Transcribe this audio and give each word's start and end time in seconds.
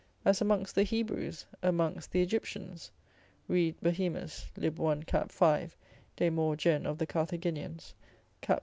as 0.25 0.41
amongst 0.41 0.73
the 0.73 0.81
Hebrews, 0.81 1.45
amongst 1.61 2.09
the 2.11 2.23
Egyptians 2.23 2.89
(read 3.47 3.79
Bohemus 3.81 4.47
l. 4.59 4.67
1. 4.71 5.03
c. 5.07 5.17
5. 5.27 5.77
de 6.15 6.29
mor. 6.31 6.55
gen. 6.55 6.87
of 6.87 6.97
the 6.97 7.05
Carthaginians, 7.05 7.93
cap. 8.41 8.59